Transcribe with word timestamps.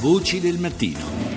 Voci 0.00 0.40
del 0.40 0.58
mattino. 0.58 1.35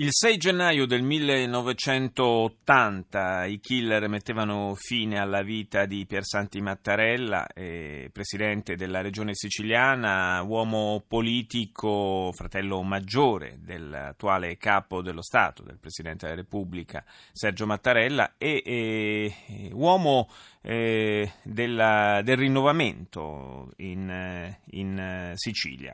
Il 0.00 0.10
6 0.12 0.36
gennaio 0.36 0.86
del 0.86 1.02
1980 1.02 3.46
i 3.46 3.58
killer 3.58 4.06
mettevano 4.06 4.76
fine 4.76 5.18
alla 5.18 5.42
vita 5.42 5.86
di 5.86 6.06
Piersanti 6.06 6.60
Mattarella, 6.60 7.48
eh, 7.48 8.08
presidente 8.12 8.76
della 8.76 9.00
regione 9.00 9.34
siciliana, 9.34 10.40
uomo 10.42 11.02
politico, 11.04 12.30
fratello 12.32 12.80
maggiore 12.84 13.56
dell'attuale 13.58 14.56
capo 14.56 15.02
dello 15.02 15.20
Stato, 15.20 15.64
del 15.64 15.80
Presidente 15.80 16.26
della 16.26 16.42
Repubblica 16.42 17.04
Sergio 17.32 17.66
Mattarella, 17.66 18.34
e 18.38 18.62
eh, 18.64 19.34
uomo 19.72 20.28
eh, 20.62 21.28
della, 21.42 22.20
del 22.22 22.36
rinnovamento 22.36 23.72
in, 23.78 24.56
in 24.64 25.32
Sicilia. 25.34 25.92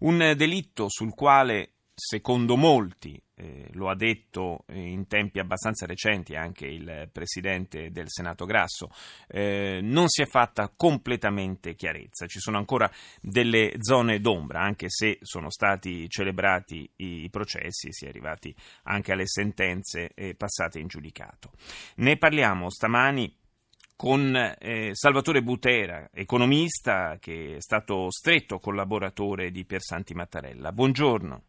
Un 0.00 0.34
delitto 0.36 0.88
sul 0.88 1.12
quale 1.14 1.72
secondo 1.98 2.56
molti, 2.56 3.20
eh, 3.34 3.68
lo 3.72 3.88
ha 3.88 3.96
detto 3.96 4.64
in 4.72 5.08
tempi 5.08 5.40
abbastanza 5.40 5.84
recenti 5.84 6.36
anche 6.36 6.66
il 6.66 7.10
Presidente 7.12 7.90
del 7.90 8.06
Senato 8.08 8.44
Grasso, 8.44 8.90
eh, 9.26 9.80
non 9.82 10.08
si 10.08 10.22
è 10.22 10.26
fatta 10.26 10.72
completamente 10.74 11.74
chiarezza. 11.74 12.26
Ci 12.26 12.38
sono 12.38 12.56
ancora 12.56 12.90
delle 13.20 13.74
zone 13.80 14.20
d'ombra, 14.20 14.60
anche 14.60 14.86
se 14.88 15.18
sono 15.22 15.50
stati 15.50 16.08
celebrati 16.08 16.88
i 16.96 17.28
processi, 17.30 17.92
si 17.92 18.06
è 18.06 18.08
arrivati 18.08 18.54
anche 18.84 19.12
alle 19.12 19.26
sentenze 19.26 20.12
eh, 20.14 20.34
passate 20.34 20.78
in 20.78 20.86
giudicato. 20.86 21.50
Ne 21.96 22.16
parliamo 22.16 22.70
stamani 22.70 23.34
con 23.96 24.32
eh, 24.36 24.90
Salvatore 24.92 25.42
Butera, 25.42 26.08
economista 26.12 27.18
che 27.18 27.56
è 27.56 27.60
stato 27.60 28.12
stretto 28.12 28.60
collaboratore 28.60 29.50
di 29.50 29.64
Piersanti 29.64 30.14
Mattarella. 30.14 30.70
Buongiorno. 30.70 31.42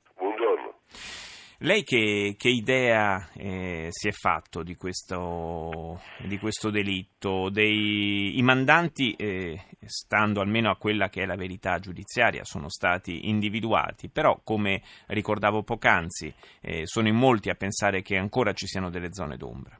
Lei 1.61 1.83
che, 1.83 2.35
che 2.37 2.47
idea 2.47 3.19
eh, 3.35 3.87
si 3.89 4.07
è 4.07 4.11
fatto 4.11 4.63
di 4.63 4.75
questo, 4.75 5.99
di 6.25 6.37
questo 6.37 6.69
delitto? 6.69 7.49
Dei, 7.49 8.37
I 8.37 8.41
mandanti, 8.43 9.13
eh, 9.17 9.59
stando 9.85 10.39
almeno 10.39 10.69
a 10.69 10.77
quella 10.77 11.09
che 11.09 11.23
è 11.23 11.25
la 11.25 11.35
verità 11.35 11.77
giudiziaria, 11.79 12.45
sono 12.45 12.69
stati 12.69 13.27
individuati, 13.27 14.07
però 14.09 14.39
come 14.41 14.81
ricordavo 15.07 15.63
poc'anzi, 15.63 16.33
eh, 16.61 16.85
sono 16.85 17.09
in 17.09 17.15
molti 17.15 17.49
a 17.49 17.55
pensare 17.55 18.01
che 18.03 18.15
ancora 18.15 18.53
ci 18.53 18.65
siano 18.65 18.89
delle 18.89 19.11
zone 19.11 19.35
d'ombra. 19.35 19.77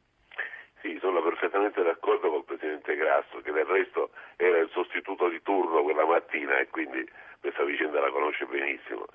Sì, 0.81 0.97
sono 0.99 1.23
perfettamente 1.23 1.81
d'accordo 1.81 2.29
col 2.29 2.44
Presidente 2.44 2.94
Grasso, 2.97 3.39
che 3.39 3.53
del 3.53 3.63
resto 3.63 4.09
era 4.35 4.57
il 4.57 4.69
sostituto 4.73 5.29
di 5.29 5.41
turno 5.44 5.83
quella 5.83 6.05
mattina 6.05 6.59
e 6.59 6.67
quindi 6.67 7.07
questa 7.39 7.63
vicenda 7.63 8.01
la 8.01 8.11
conosce 8.11 8.44
benissimo. 8.47 9.05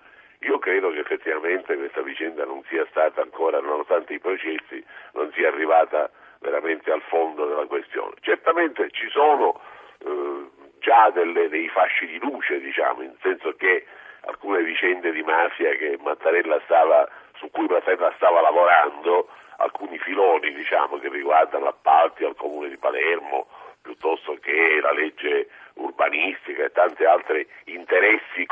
Io 0.45 0.59
credo 0.59 0.91
che 0.91 1.00
effettivamente 1.00 1.75
questa 1.75 2.03
vicenda 2.03 2.45
non 2.45 2.62
sia 2.69 2.87
stata 2.91 3.23
ancora, 3.23 3.61
nonostante 3.61 4.12
i 4.12 4.19
processi, 4.19 4.84
non 5.12 5.33
sia 5.33 5.48
arrivata 5.48 6.11
veramente 6.41 6.92
al 6.92 7.01
fondo 7.09 7.47
della 7.47 7.64
questione. 7.64 8.12
Certamente 8.20 8.91
ci 8.91 9.09
sono 9.09 9.59
eh, 9.98 10.51
già 10.81 11.11
delle, 11.11 11.48
dei 11.48 11.69
fasci 11.69 12.06
di 12.06 12.19
luce, 12.19 12.61
diciamo, 12.61 13.01
nel 13.01 13.17
senso 13.23 13.55
che 13.56 13.86
alcune 14.27 14.62
vicende 14.62 15.12
di 15.12 15.23
mafia 15.23 15.70
stava, 16.64 17.08
su 17.36 17.51
cui 17.51 17.67
Mattarella 17.67 18.12
stava 18.17 18.42
lavorando, 18.42 19.29
alcuni 19.56 19.98
filoni 19.98 20.53
diciamo, 20.53 20.98
che 20.98 21.08
riguardano 21.08 21.69
appalti 21.69 22.25
al 22.25 22.36
comune 22.36 22.69
di 22.69 22.77
Palermo, 22.77 23.47
piuttosto 23.85 24.39
che 24.41 24.81
la 24.81 24.93
legge 24.93 25.49
urbanistica 25.75 26.65
e 26.65 26.73
tanti 26.73 27.05
altri 27.05 27.47
interessi 27.65 28.47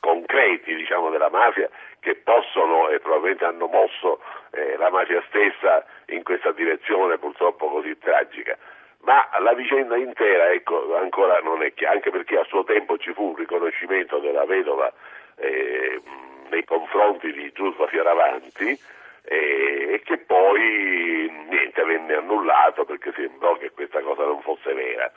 concreti 0.00 0.74
diciamo, 0.74 1.10
della 1.10 1.28
mafia 1.28 1.68
che 2.00 2.14
possono 2.16 2.88
e 2.88 2.98
probabilmente 2.98 3.44
hanno 3.44 3.66
mosso 3.66 4.20
eh, 4.52 4.76
la 4.78 4.88
mafia 4.90 5.22
stessa 5.28 5.84
in 6.06 6.22
questa 6.22 6.52
direzione 6.52 7.18
purtroppo 7.18 7.68
così 7.68 7.96
tragica. 7.98 8.56
Ma 9.00 9.28
la 9.38 9.52
vicenda 9.52 9.96
intera 9.96 10.50
ecco, 10.50 10.96
ancora 10.96 11.38
non 11.40 11.62
è 11.62 11.74
chiara, 11.74 11.94
anche 11.94 12.10
perché 12.10 12.38
a 12.38 12.44
suo 12.44 12.64
tempo 12.64 12.96
ci 12.96 13.12
fu 13.12 13.28
un 13.28 13.36
riconoscimento 13.36 14.18
della 14.18 14.46
vedova 14.46 14.90
eh, 15.36 16.00
nei 16.48 16.64
confronti 16.64 17.30
di 17.32 17.52
Giusva 17.52 17.86
Fioravanti 17.88 18.78
eh, 19.24 19.94
e 19.94 20.00
che 20.04 20.18
poi 20.18 21.30
niente 21.48 21.82
venne 21.84 22.14
annullato 22.14 22.84
perché 22.84 23.12
sembrò 23.14 23.56
che 23.56 23.70
questa 23.72 24.00
cosa 24.00 24.24
non 24.24 24.40
fosse 24.42 24.72
vera. 24.72 25.10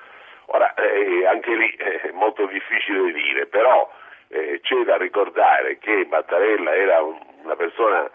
Ora, 0.47 0.73
eh, 0.75 1.25
anche 1.25 1.53
lì 1.53 1.69
è 1.75 2.11
molto 2.13 2.45
difficile 2.45 3.11
dire, 3.11 3.47
però 3.47 3.91
eh, 4.29 4.59
c'è 4.61 4.83
da 4.83 4.95
ricordare 4.95 5.77
che 5.77 6.07
Mattarella 6.09 6.73
era 6.73 7.01
un, 7.01 7.17
una 7.43 7.55
persona 7.55 8.09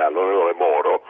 vicinissima 0.00 0.06
all'onorevole 0.06 0.54
Moro 0.54 1.02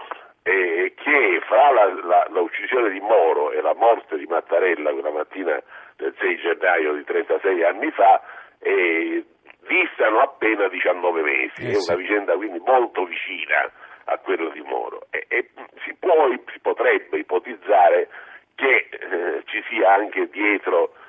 e 0.43 0.95
che 0.97 1.41
fra 1.47 1.71
la, 1.71 1.85
la, 2.03 2.27
l'uccisione 2.31 2.91
di 2.91 3.01
Moro 3.01 3.53
e 3.53 3.61
la 3.61 3.75
morte 3.75 4.17
di 4.17 4.27
Mattarella 4.27 4.91
quella 4.91 5.11
mattina 5.11 5.63
del 5.97 6.15
6 6.19 6.37
gennaio 6.39 6.95
di 6.95 7.05
36 7.05 7.63
anni 7.63 7.91
fa 7.91 8.21
eh, 8.59 9.25
distano 9.69 10.21
appena 10.21 10.69
19 10.69 11.23
mesi, 11.23 11.63
eh, 11.63 11.73
è 11.73 11.77
una 11.87 11.97
vicenda 11.97 12.35
quindi 12.35 12.59
molto 12.65 13.05
vicina 13.05 13.71
a 14.05 14.19
quella 14.19 14.51
di 14.51 14.63
Moro. 14.63 15.07
E, 15.11 15.27
e 15.29 15.51
si, 15.85 15.95
può, 15.99 16.15
si 16.53 16.59
potrebbe 16.61 17.19
ipotizzare 17.19 18.09
che 18.55 18.89
eh, 18.91 19.43
ci 19.45 19.63
sia 19.69 19.93
anche 19.93 20.29
dietro 20.31 20.93
eh, 20.95 21.00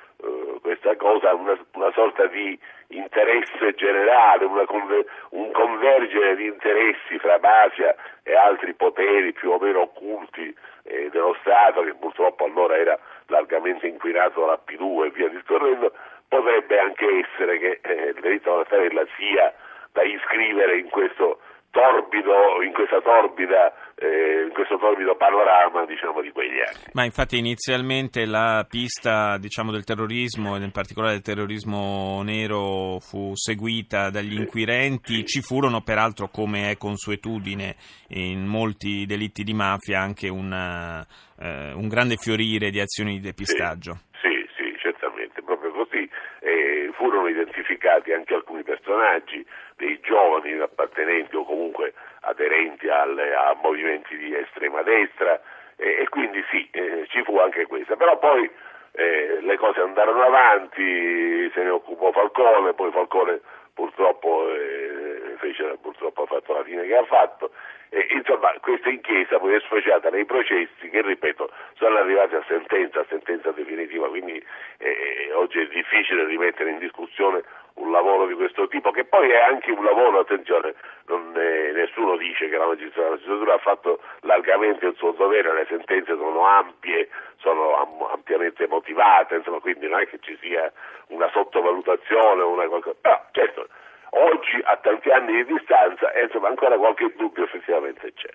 cosa 1.12 1.34
una, 1.34 1.58
una, 1.74 1.92
sorta 1.92 2.26
di 2.26 2.58
interesse 2.88 3.74
generale, 3.74 4.46
conver- 4.66 5.08
un 5.30 5.50
convergere 5.52 6.36
di 6.36 6.46
interessi 6.46 7.18
fra 7.18 7.38
mafia 7.40 7.94
e 8.22 8.34
altri 8.34 8.72
poteri 8.74 9.32
più 9.32 9.50
o 9.50 9.58
meno 9.58 9.82
occulti 9.82 10.54
eh, 10.84 11.10
dello 11.10 11.36
Stato, 11.40 11.82
che 11.82 11.94
purtroppo 11.94 12.44
allora 12.44 12.76
era 12.76 12.98
largamente 13.26 13.86
inquinato 13.86 14.40
dalla 14.40 14.60
P2 14.64 15.06
e 15.06 15.10
via 15.10 15.28
discorrendo, 15.28 15.92
potrebbe 16.28 16.78
anche 16.78 17.06
essere 17.06 17.58
che 17.58 17.80
eh, 17.82 18.08
il 18.08 18.20
delitto 18.20 18.50
della 18.50 18.62
Mattarella 18.62 19.06
sia 19.16 19.52
da 19.92 20.02
iscrivere 20.02 20.78
in 20.78 20.88
questo 20.88 21.40
torbido, 21.70 22.62
in 22.62 22.72
questa 22.72 23.00
torbida 23.00 23.72
eh, 23.96 24.50
torbido 24.82 25.14
panorama 25.14 25.86
diciamo, 25.86 26.20
di 26.20 26.32
quegli 26.32 26.58
anni. 26.58 26.90
Ma 26.94 27.04
infatti 27.04 27.38
inizialmente 27.38 28.26
la 28.26 28.66
pista 28.68 29.38
diciamo, 29.38 29.70
del 29.70 29.84
terrorismo, 29.84 30.56
e 30.56 30.58
in 30.58 30.72
particolare 30.72 31.12
del 31.12 31.22
terrorismo 31.22 32.20
nero, 32.24 32.98
fu 32.98 33.30
seguita 33.36 34.10
dagli 34.10 34.34
inquirenti, 34.34 35.14
sì. 35.14 35.26
ci 35.26 35.40
furono 35.40 35.82
peraltro, 35.82 36.28
come 36.28 36.70
è 36.70 36.76
consuetudine 36.76 37.76
in 38.08 38.44
molti 38.44 39.06
delitti 39.06 39.44
di 39.44 39.54
mafia, 39.54 40.00
anche 40.00 40.28
una, 40.28 41.06
eh, 41.38 41.72
un 41.72 41.86
grande 41.86 42.16
fiorire 42.16 42.70
di 42.70 42.80
azioni 42.80 43.12
di 43.12 43.20
depistaggio. 43.20 44.00
Sì, 44.20 44.28
sì, 44.56 44.64
sì 44.64 44.76
certamente, 44.78 45.42
proprio 45.42 45.70
così. 45.70 46.10
Eh, 46.40 46.90
furono 46.94 47.28
identificati 47.28 48.12
anche 48.12 48.34
alcuni 48.34 48.64
personaggi, 48.64 49.46
dei 49.76 50.00
giovani 50.02 50.58
appartenenti 50.58 51.36
o 51.36 51.44
comunque 51.44 51.94
aderenti 52.22 52.88
alle, 52.88 53.34
a 53.34 53.56
movimenti 53.62 54.16
di 54.16 54.34
estrema 54.34 54.82
destra 54.82 55.40
e, 55.76 56.00
e 56.00 56.08
quindi 56.08 56.44
sì, 56.50 56.68
eh, 56.72 57.06
ci 57.08 57.22
fu 57.22 57.38
anche 57.38 57.66
questa, 57.66 57.96
però 57.96 58.18
poi 58.18 58.50
eh, 58.92 59.38
le 59.40 59.56
cose 59.56 59.80
andarono 59.80 60.22
avanti, 60.22 61.50
se 61.52 61.62
ne 61.62 61.70
occupò 61.70 62.12
Falcone, 62.12 62.74
poi 62.74 62.90
Falcone 62.90 63.40
purtroppo, 63.74 64.48
eh, 64.52 65.34
fece, 65.38 65.78
purtroppo 65.80 66.22
ha 66.22 66.26
fatto 66.26 66.52
la 66.52 66.62
fine 66.62 66.84
che 66.86 66.96
ha 66.96 67.04
fatto. 67.04 67.52
E, 67.88 68.06
insomma 68.10 68.54
questa 68.60 68.88
inchiesta 68.88 69.38
poi 69.38 69.54
è 69.54 69.60
sfociata 69.60 70.08
nei 70.08 70.24
processi 70.24 70.88
che 70.88 71.02
ripeto 71.02 71.50
sono 71.74 71.98
arrivati 71.98 72.34
a 72.34 72.44
sentenza, 72.48 73.00
a 73.00 73.06
sentenza 73.08 73.50
definitiva, 73.50 74.08
quindi 74.08 74.42
eh, 74.78 75.30
oggi 75.34 75.60
è 75.60 75.66
difficile 75.66 76.24
rimettere 76.24 76.70
in 76.70 76.78
discussione 76.78 77.42
un 77.82 77.90
lavoro 77.90 78.26
di 78.26 78.34
questo 78.34 78.68
tipo, 78.68 78.90
che 78.92 79.04
poi 79.04 79.30
è 79.30 79.40
anche 79.40 79.72
un 79.72 79.84
lavoro, 79.84 80.20
attenzione, 80.20 80.68
eh, 80.68 81.72
nessuno 81.74 82.16
dice 82.16 82.48
che 82.48 82.56
la 82.56 82.66
magistratura, 82.66 83.54
ha 83.54 83.58
fatto 83.58 84.00
largamente 84.20 84.86
il 84.86 84.94
suo 84.96 85.10
dovere, 85.10 85.52
le 85.52 85.66
sentenze 85.68 86.14
sono 86.14 86.46
ampie, 86.46 87.08
sono 87.38 87.76
am- 87.76 88.08
ampiamente 88.12 88.66
motivate, 88.68 89.34
insomma, 89.34 89.58
quindi 89.58 89.88
non 89.88 90.00
è 90.00 90.06
che 90.06 90.18
ci 90.20 90.38
sia 90.40 90.72
una 91.08 91.28
sottovalutazione, 91.32 92.42
una 92.42 92.68
qualcosa, 92.68 92.96
però 93.00 93.20
certo, 93.32 93.66
oggi 94.10 94.60
a 94.62 94.76
tanti 94.76 95.10
anni 95.10 95.32
di 95.42 95.52
distanza, 95.52 96.12
insomma, 96.20 96.48
ancora 96.48 96.76
qualche 96.76 97.12
dubbio 97.16 97.44
effettivamente 97.44 98.12
c'è. 98.14 98.30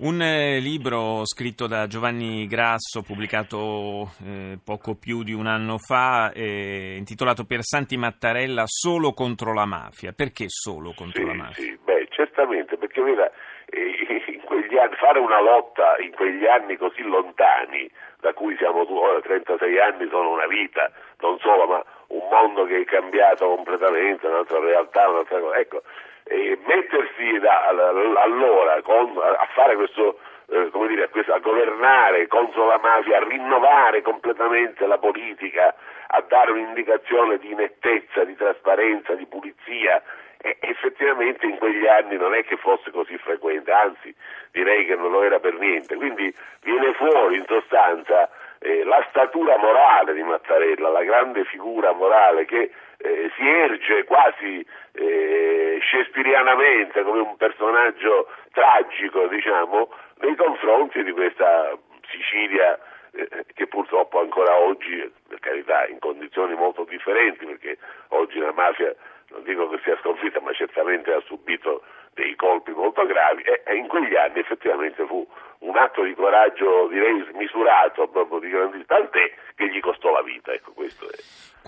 Un 0.00 0.22
eh, 0.22 0.60
libro 0.60 1.26
scritto 1.26 1.66
da 1.66 1.88
Giovanni 1.88 2.46
Grasso, 2.46 3.02
pubblicato 3.02 4.14
eh, 4.24 4.56
poco 4.64 4.94
più 4.94 5.24
di 5.24 5.32
un 5.32 5.48
anno 5.48 5.76
fa, 5.76 6.30
eh, 6.30 6.94
intitolato 6.96 7.42
Per 7.44 7.64
Santi 7.64 7.96
Mattarella 7.96 8.62
solo 8.66 9.10
contro 9.12 9.52
la 9.52 9.66
mafia. 9.66 10.12
Perché 10.12 10.44
solo 10.46 10.94
contro 10.94 11.22
sì, 11.22 11.26
la 11.26 11.34
mafia? 11.34 11.64
Sì, 11.64 11.78
beh, 11.82 12.06
certamente, 12.10 12.76
perché 12.76 13.02
veda, 13.02 13.28
eh, 13.66 14.30
in 14.38 14.40
quegli 14.44 14.78
anni, 14.78 14.94
fare 14.94 15.18
una 15.18 15.40
lotta 15.40 15.96
in 15.98 16.12
quegli 16.12 16.46
anni 16.46 16.76
così 16.76 17.02
lontani, 17.02 17.90
da 18.20 18.32
cui 18.34 18.56
siamo 18.56 18.86
ora 18.86 19.20
36 19.20 19.80
anni 19.80 20.06
sono 20.08 20.30
una 20.30 20.46
vita, 20.46 20.92
non 21.18 21.40
solo, 21.40 21.66
ma 21.66 21.84
un 22.14 22.22
mondo 22.30 22.66
che 22.66 22.82
è 22.82 22.84
cambiato 22.84 23.48
completamente, 23.48 24.28
un'altra 24.28 24.60
realtà, 24.60 25.08
un'altra 25.08 25.40
cosa. 25.40 25.58
Ecco, 25.58 25.82
e 26.28 26.58
mettersi 26.66 27.38
da, 27.38 27.66
allora 27.66 28.80
con, 28.82 29.16
a 29.16 29.48
fare 29.54 29.76
questo, 29.76 30.18
eh, 30.50 30.68
come 30.70 30.88
dire, 30.88 31.04
a, 31.04 31.08
questo, 31.08 31.32
a 31.32 31.38
governare 31.38 32.26
contro 32.26 32.66
la 32.66 32.78
mafia, 32.78 33.16
a 33.16 33.24
rinnovare 33.24 34.02
completamente 34.02 34.86
la 34.86 34.98
politica, 34.98 35.74
a 36.06 36.20
dare 36.28 36.50
un'indicazione 36.52 37.38
di 37.38 37.54
nettezza, 37.54 38.24
di 38.24 38.36
trasparenza, 38.36 39.14
di 39.14 39.26
pulizia, 39.26 40.02
e 40.40 40.56
effettivamente 40.60 41.46
in 41.46 41.58
quegli 41.58 41.86
anni 41.86 42.16
non 42.16 42.34
è 42.34 42.44
che 42.44 42.56
fosse 42.56 42.90
così 42.90 43.16
frequente, 43.18 43.72
anzi 43.72 44.14
direi 44.52 44.86
che 44.86 44.94
non 44.94 45.10
lo 45.10 45.22
era 45.22 45.40
per 45.40 45.54
niente. 45.54 45.96
Quindi 45.96 46.32
viene 46.62 46.92
fuori 46.92 47.36
in 47.36 47.44
sostanza 47.46 48.30
eh, 48.60 48.84
la 48.84 49.04
statura 49.08 49.56
morale 49.56 50.14
di 50.14 50.22
Mattarella, 50.22 50.90
la 50.90 51.02
grande 51.02 51.44
figura 51.44 51.92
morale 51.92 52.44
che 52.44 52.70
eh, 52.98 53.30
si 53.36 53.48
erge 53.48 54.04
quasi 54.04 54.64
eh, 54.92 55.47
shakespearianamente 55.90 57.02
come 57.02 57.20
un 57.20 57.36
personaggio 57.36 58.28
tragico, 58.52 59.26
diciamo, 59.26 59.88
nei 60.20 60.36
confronti 60.36 61.02
di 61.02 61.12
questa 61.12 61.76
Sicilia 62.10 62.78
eh, 63.12 63.44
che 63.54 63.66
purtroppo 63.66 64.20
ancora 64.20 64.56
oggi, 64.58 65.10
per 65.28 65.38
carità, 65.40 65.86
in 65.86 65.98
condizioni 65.98 66.54
molto 66.54 66.84
differenti, 66.84 67.44
perché 67.44 67.78
oggi 68.08 68.38
la 68.38 68.52
mafia 68.52 68.94
non 69.30 69.42
dico 69.42 69.68
che 69.68 69.80
sia 69.84 69.96
sconfitta, 70.00 70.40
ma 70.40 70.52
certamente 70.52 71.12
ha 71.12 71.20
subito 71.26 71.82
dei 72.14 72.34
colpi 72.34 72.72
molto 72.72 73.04
gravi 73.06 73.42
e, 73.42 73.62
in 73.74 73.86
quegli 73.86 74.16
anni 74.16 74.40
effettivamente 74.40 75.04
fu 75.06 75.26
un 75.60 75.76
atto 75.76 76.02
di 76.02 76.14
coraggio 76.14 76.88
direi 76.88 77.24
smisurato, 77.30 78.08
proprio 78.08 78.38
di 78.38 78.48
grandissimo, 78.48 78.84
tant'è 78.86 79.32
che 79.54 79.68
gli 79.68 79.80
costò 79.80 80.12
la 80.12 80.22
vita, 80.22 80.52
ecco. 80.52 80.67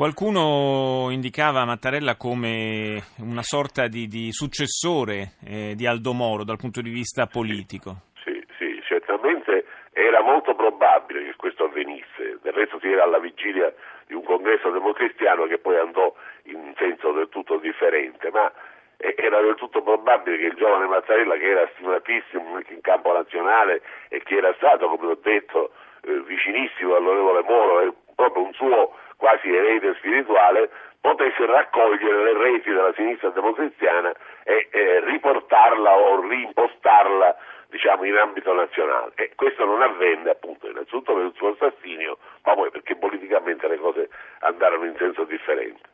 Qualcuno 0.01 1.11
indicava 1.11 1.67
Mattarella 1.67 2.17
come 2.17 3.05
una 3.19 3.43
sorta 3.43 3.87
di, 3.87 4.07
di 4.07 4.33
successore 4.33 5.37
eh, 5.45 5.75
di 5.77 5.87
Aldo 5.87 6.15
Moro 6.15 6.43
dal 6.43 6.57
punto 6.57 6.81
di 6.81 6.89
vista 6.89 7.27
politico. 7.27 8.09
Sì, 8.25 8.43
sì, 8.57 8.81
certamente 8.89 9.67
era 9.93 10.23
molto 10.23 10.55
probabile 10.55 11.25
che 11.25 11.37
questo 11.37 11.65
avvenisse, 11.65 12.39
del 12.41 12.55
resto 12.55 12.79
si 12.81 12.89
era 12.89 13.05
alla 13.05 13.19
vigilia 13.19 13.71
di 14.07 14.15
un 14.15 14.25
congresso 14.25 14.71
democristiano 14.71 15.45
che 15.45 15.59
poi 15.59 15.77
andò 15.77 16.15
in 16.45 16.73
senso 16.79 17.13
del 17.13 17.29
tutto 17.29 17.59
differente, 17.59 18.31
ma 18.31 18.51
era 18.97 19.43
del 19.43 19.57
tutto 19.57 19.83
probabile 19.83 20.39
che 20.39 20.47
il 20.47 20.57
giovane 20.57 20.87
Mattarella, 20.87 21.37
che 21.37 21.45
era 21.45 21.69
stimatissimo 21.75 22.55
anche 22.55 22.73
in 22.73 22.81
campo 22.81 23.13
nazionale 23.13 23.83
e 24.09 24.23
che 24.23 24.37
era 24.37 24.55
stato, 24.57 24.89
come 24.89 25.13
ho 25.13 25.19
detto, 25.21 25.73
eh, 26.05 26.23
vicinissimo 26.23 26.97
all'onorevole 26.97 27.43
Moro, 27.43 27.81
e 27.83 27.93
proprio 28.15 28.45
un 28.45 28.53
suo 28.55 28.97
quasi 29.21 29.55
erede 29.55 29.95
spirituale, 29.99 30.71
potesse 31.01 31.45
raccogliere 31.45 32.25
le 32.25 32.43
reti 32.43 32.71
della 32.71 32.93
sinistra 32.95 33.29
democristiana 33.29 34.13
e 34.45 34.69
eh, 34.71 35.01
riportarla 35.05 35.97
o 35.97 36.27
reimpostarla 36.27 37.37
diciamo, 37.69 38.05
in 38.05 38.17
ambito 38.17 38.53
nazionale. 38.53 39.13
E 39.15 39.33
questo 39.37 39.65
non 39.65 39.83
avvenne 39.83 40.31
appunto 40.31 40.69
innanzitutto 40.69 41.15
per 41.15 41.25
il 41.27 41.33
suo 41.37 41.51
assassinio, 41.51 42.19
ma 42.45 42.55
poi 42.55 42.71
perché 42.71 42.97
politicamente 42.97 43.69
le 43.69 43.79
cose 43.79 44.09
andarono 44.41 44.87
in 44.87 44.97
senso 44.97 45.25
differente. 45.25 45.89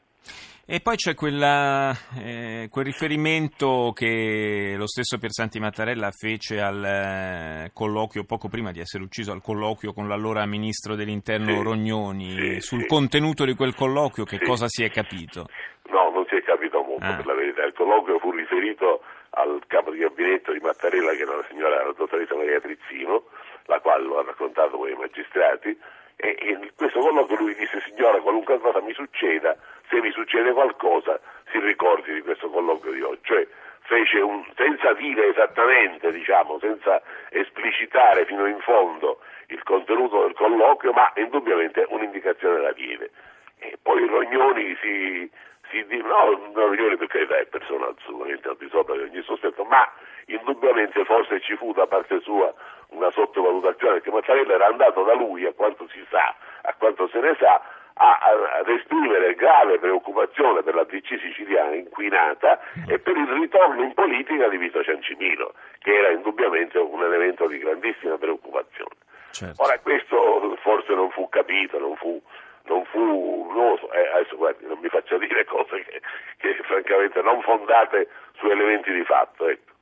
E 0.68 0.80
poi 0.80 0.96
c'è 0.96 1.14
quella, 1.14 1.92
eh, 2.18 2.66
quel 2.68 2.84
riferimento 2.84 3.92
che 3.94 4.74
lo 4.76 4.88
stesso 4.88 5.16
Piersanti 5.16 5.60
Mattarella 5.60 6.10
fece 6.10 6.60
al 6.60 6.82
eh, 6.84 7.70
colloquio, 7.72 8.24
poco 8.24 8.48
prima 8.48 8.72
di 8.72 8.80
essere 8.80 9.04
ucciso, 9.04 9.30
al 9.30 9.42
colloquio 9.42 9.92
con 9.92 10.08
l'allora 10.08 10.44
ministro 10.44 10.96
dell'interno 10.96 11.54
sì, 11.54 11.62
Rognoni. 11.62 12.30
Sì, 12.30 12.60
Sul 12.60 12.80
sì. 12.80 12.86
contenuto 12.88 13.44
di 13.44 13.54
quel 13.54 13.76
colloquio 13.76 14.24
che 14.24 14.40
cosa 14.40 14.66
si 14.66 14.82
è 14.82 14.90
capito? 14.90 15.46
No, 15.86 16.10
non 16.10 16.26
si 16.28 16.34
è 16.34 16.42
capito 16.42 16.82
molto 16.82 17.06
ah. 17.06 17.14
per 17.14 17.26
la 17.26 17.34
verità. 17.34 17.62
Il 17.62 17.72
colloquio 17.72 18.18
fu 18.18 18.32
riferito 18.32 19.02
al 19.38 19.62
capo 19.68 19.92
di 19.92 19.98
gabinetto 19.98 20.50
di 20.50 20.58
Mattarella, 20.58 21.12
che 21.12 21.22
era 21.22 21.36
la 21.36 21.46
signora 21.48 21.84
la 21.84 21.94
dottoressa 21.96 22.34
Maria 22.34 22.58
Trizzino, 22.58 23.22
la 23.66 23.78
quale 23.78 24.02
lo 24.02 24.18
ha 24.18 24.24
raccontato 24.24 24.76
poi 24.78 24.90
ai 24.90 24.98
magistrati, 24.98 25.78
e 26.16 26.36
in 26.40 26.70
questo 26.74 26.98
colloquio 26.98 27.38
lui 27.38 27.54
disse 27.54 27.80
signora 27.86 28.18
qualunque 28.18 28.58
cosa 28.58 28.80
mi 28.80 28.94
succeda, 28.94 29.54
se 29.88 30.00
mi 30.00 30.10
succede 30.12 30.52
qualcosa 30.52 31.18
si 31.50 31.58
ricordi 31.58 32.12
di 32.12 32.22
questo 32.22 32.50
colloquio 32.50 32.92
di 32.92 33.02
oggi. 33.02 33.20
Cioè, 33.22 33.46
fece 33.82 34.20
un, 34.20 34.44
senza 34.56 34.92
dire 34.94 35.28
esattamente, 35.28 36.12
diciamo, 36.12 36.58
senza 36.58 37.00
esplicitare 37.30 38.24
fino 38.26 38.46
in 38.46 38.58
fondo 38.60 39.20
il 39.48 39.62
contenuto 39.62 40.22
del 40.22 40.34
colloquio, 40.34 40.92
ma 40.92 41.12
indubbiamente 41.16 41.86
un'indicazione 41.88 42.60
la 42.60 42.72
diede. 42.72 43.10
E 43.58 43.78
poi 43.80 44.06
Rognoni 44.06 44.76
si, 44.80 45.30
si 45.70 45.84
no, 46.02 46.50
Rognoni 46.52 46.96
per 46.96 47.06
carità 47.06 47.38
è 47.38 47.46
persona 47.46 47.86
assolutamente 47.96 48.48
al 48.48 48.56
di 48.56 48.68
sopra 48.68 48.96
di 48.96 49.02
ogni 49.02 49.22
sospetto, 49.22 49.64
ma 49.64 49.88
indubbiamente 50.26 51.04
forse 51.04 51.40
ci 51.40 51.56
fu 51.56 51.72
da 51.72 51.86
parte 51.86 52.20
sua 52.20 52.52
una 52.88 53.10
sottovalutazione, 53.10 53.94
perché 53.94 54.10
Mattarella 54.10 54.54
era 54.54 54.66
andato 54.66 55.02
da 55.04 55.14
lui, 55.14 55.46
a 55.46 55.52
quanto 55.52 55.88
si 55.88 56.04
sa, 56.10 56.34
a 56.62 56.74
quanto 56.74 57.08
se 57.08 57.20
ne 57.20 57.36
sa, 57.38 57.62
a, 57.98 58.18
ad 58.58 58.68
esprimere 58.68 59.34
grave 59.34 59.78
preoccupazione 59.78 60.62
per 60.62 60.74
la 60.74 60.84
DC 60.84 61.18
siciliana 61.20 61.74
inquinata 61.74 62.60
e 62.86 62.98
per 62.98 63.16
il 63.16 63.28
ritorno 63.28 63.82
in 63.82 63.94
politica 63.94 64.48
di 64.48 64.58
Vito 64.58 64.82
Ciancimino, 64.82 65.52
che 65.78 65.94
era 65.94 66.10
indubbiamente 66.10 66.78
un 66.78 67.02
elemento 67.02 67.46
di 67.46 67.58
grandissima 67.58 68.18
preoccupazione. 68.18 68.96
Certo. 69.30 69.62
Ora 69.62 69.78
questo 69.80 70.56
forse 70.60 70.94
non 70.94 71.10
fu 71.10 71.28
capito, 71.28 71.78
non 71.78 71.96
fu, 71.96 72.20
non 72.64 72.84
fu 72.86 73.50
non 73.54 73.78
so, 73.78 73.90
eh, 73.92 74.08
adesso 74.12 74.36
guardi, 74.36 74.66
non 74.66 74.78
mi 74.80 74.88
faccia 74.88 75.16
dire 75.18 75.44
cose 75.44 75.84
che, 75.84 76.00
che 76.36 76.62
francamente 76.64 77.22
non 77.22 77.40
fondate 77.42 78.08
su 78.36 78.46
elementi 78.46 78.92
di 78.92 79.04
fatto. 79.04 79.48
Ecco. 79.48 79.72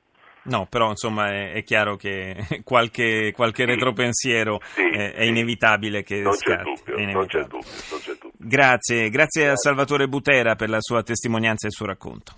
No, 0.45 0.67
però 0.69 0.89
insomma 0.89 1.31
è, 1.31 1.53
è 1.53 1.63
chiaro 1.63 1.95
che 1.95 2.35
qualche, 2.63 3.31
qualche 3.35 3.63
sì, 3.63 3.69
retropensiero 3.69 4.61
sì, 4.73 4.81
è, 4.81 5.13
è, 5.13 5.23
inevitabile 5.23 6.03
che 6.03 6.21
non 6.21 6.33
scatti. 6.33 6.73
C'è 6.83 6.91
dubbio, 6.93 7.11
non 7.11 7.25
c'è 7.25 7.41
dubbio, 7.41 7.59
non 7.89 7.99
c'è 7.99 8.11
dubbio. 8.11 8.31
Grazie, 8.37 9.09
grazie 9.09 9.49
a 9.49 9.55
Salvatore 9.55 10.07
Butera 10.07 10.55
per 10.55 10.69
la 10.69 10.81
sua 10.81 11.01
testimonianza 11.03 11.65
e 11.65 11.69
il 11.69 11.75
suo 11.75 11.85
racconto. 11.85 12.35